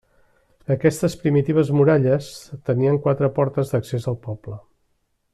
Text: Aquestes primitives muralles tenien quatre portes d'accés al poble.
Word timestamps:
Aquestes 0.75 1.15
primitives 1.25 1.69
muralles 1.79 2.29
tenien 2.69 2.97
quatre 3.07 3.29
portes 3.39 3.75
d'accés 3.75 4.09
al 4.13 4.17
poble. 4.29 4.57